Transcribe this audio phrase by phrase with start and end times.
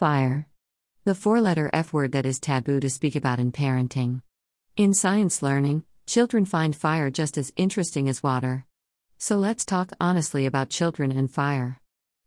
[0.00, 0.46] Fire.
[1.04, 4.22] The four letter F word that is taboo to speak about in parenting.
[4.74, 8.64] In science learning, children find fire just as interesting as water.
[9.18, 11.82] So let's talk honestly about children and fire.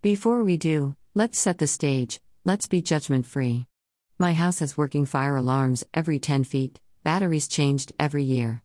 [0.00, 3.66] Before we do, let's set the stage, let's be judgment free.
[4.18, 8.62] My house has working fire alarms every 10 feet, batteries changed every year.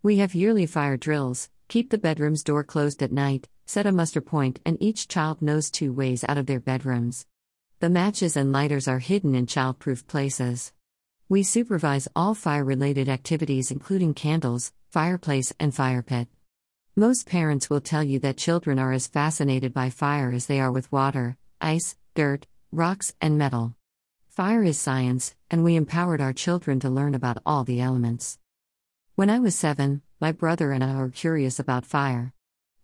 [0.00, 4.20] We have yearly fire drills, keep the bedroom's door closed at night, set a muster
[4.20, 7.26] point, and each child knows two ways out of their bedrooms.
[7.80, 10.72] The matches and lighters are hidden in childproof places.
[11.28, 16.28] We supervise all fire related activities, including candles, fireplace, and fire pit.
[16.94, 20.70] Most parents will tell you that children are as fascinated by fire as they are
[20.70, 23.74] with water, ice, dirt, rocks, and metal.
[24.28, 28.38] Fire is science, and we empowered our children to learn about all the elements.
[29.16, 32.33] When I was seven, my brother and I were curious about fire.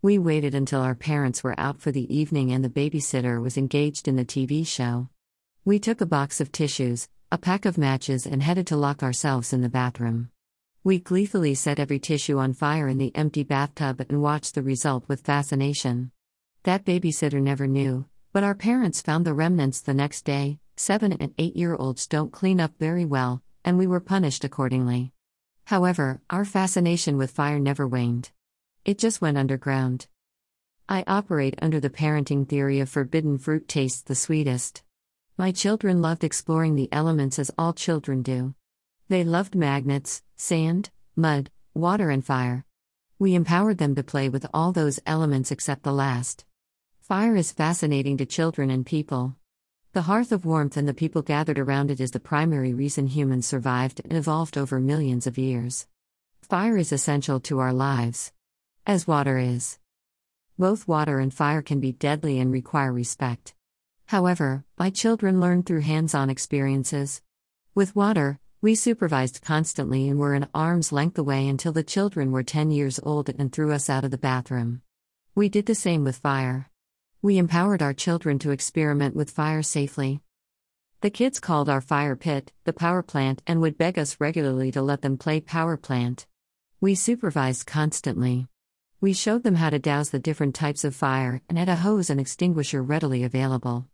[0.02, 4.08] We waited until our parents were out for the evening and the babysitter was engaged
[4.08, 5.10] in the TV show.
[5.66, 9.52] We took a box of tissues, a pack of matches, and headed to lock ourselves
[9.52, 10.30] in the bathroom.
[10.82, 15.04] We gleefully set every tissue on fire in the empty bathtub and watched the result
[15.06, 16.12] with fascination.
[16.62, 20.60] That babysitter never knew, but our parents found the remnants the next day.
[20.78, 25.12] Seven and eight year olds don't clean up very well, and we were punished accordingly.
[25.64, 28.30] However, our fascination with fire never waned.
[28.84, 30.06] It just went underground.
[30.88, 34.82] I operate under the parenting theory of forbidden fruit tastes the sweetest.
[35.36, 38.54] My children loved exploring the elements as all children do.
[39.08, 42.64] They loved magnets, sand, mud, water, and fire.
[43.18, 46.46] We empowered them to play with all those elements except the last.
[47.00, 49.36] Fire is fascinating to children and people.
[49.92, 53.46] The hearth of warmth and the people gathered around it is the primary reason humans
[53.46, 55.86] survived and evolved over millions of years.
[56.40, 58.32] Fire is essential to our lives.
[58.86, 59.78] As water is.
[60.58, 63.54] Both water and fire can be deadly and require respect.
[64.06, 67.20] However, my children learned through hands on experiences.
[67.74, 72.42] With water, we supervised constantly and were an arm's length away until the children were
[72.42, 74.80] 10 years old and threw us out of the bathroom.
[75.34, 76.70] We did the same with fire.
[77.22, 80.20] We empowered our children to experiment with fire safely.
[81.02, 84.82] The kids called our fire pit the power plant and would beg us regularly to
[84.82, 86.26] let them play power plant.
[86.80, 88.48] We supervised constantly.
[89.02, 92.10] We showed them how to douse the different types of fire and had a hose
[92.10, 93.86] and extinguisher readily available.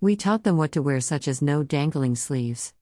[0.00, 2.74] We taught them what to wear, such as no dangling sleeves.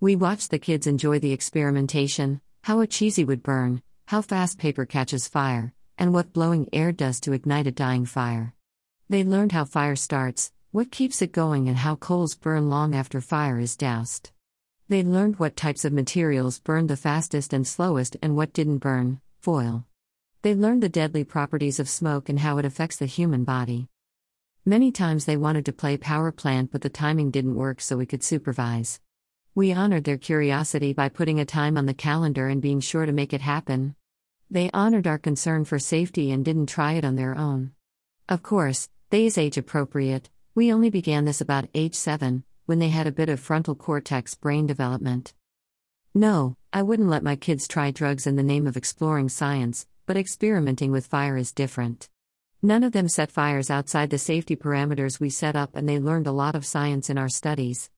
[0.00, 4.84] We watched the kids enjoy the experimentation how a cheesy would burn, how fast paper
[4.84, 8.54] catches fire, and what blowing air does to ignite a dying fire.
[9.08, 13.20] They learned how fire starts, what keeps it going, and how coals burn long after
[13.20, 14.32] fire is doused.
[14.88, 19.20] They learned what types of materials burned the fastest and slowest and what didn't burn
[19.38, 19.86] foil.
[20.42, 23.88] They learned the deadly properties of smoke and how it affects the human body.
[24.64, 28.06] Many times they wanted to play power plant, but the timing didn't work, so we
[28.06, 29.00] could supervise.
[29.54, 33.12] We honored their curiosity by putting a time on the calendar and being sure to
[33.12, 33.96] make it happen.
[34.50, 37.72] They honored our concern for safety and didn't try it on their own.
[38.26, 42.88] Of course, they is age appropriate, we only began this about age 7, when they
[42.88, 45.34] had a bit of frontal cortex brain development.
[46.14, 50.16] No, I wouldn't let my kids try drugs in the name of exploring science, but
[50.16, 52.08] experimenting with fire is different.
[52.62, 56.26] None of them set fires outside the safety parameters we set up, and they learned
[56.26, 57.90] a lot of science in our studies.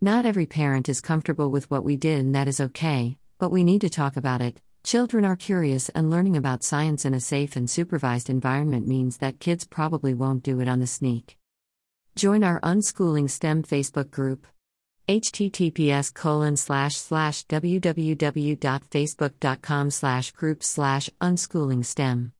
[0.00, 3.64] Not every parent is comfortable with what we did, and that is okay, but we
[3.64, 4.60] need to talk about it.
[4.84, 9.40] Children are curious, and learning about science in a safe and supervised environment means that
[9.40, 11.36] kids probably won't do it on the sneak.
[12.14, 14.46] Join our Unschooling STEM Facebook group.
[15.08, 22.32] Https colon slash slash www.facebook.com slash group slash unschooling STEM.